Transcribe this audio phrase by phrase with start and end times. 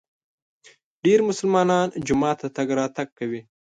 [1.03, 3.41] ډېر مسلمانان جومات ته تګ راتګ کوي.